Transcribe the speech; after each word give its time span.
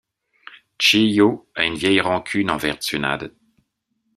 Chiyo 0.79 1.45
a 1.53 1.63
une 1.63 1.75
vieille 1.75 2.01
rancune 2.01 2.49
envers 2.49 2.77
Tsunade. 2.77 3.35